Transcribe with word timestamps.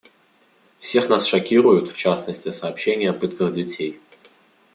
Всех 0.79 1.09
нас 1.09 1.27
шокируют, 1.27 1.91
в 1.91 1.95
частности, 1.95 2.49
сообщения 2.49 3.11
о 3.11 3.13
пытках 3.13 3.53
детей. 3.53 4.01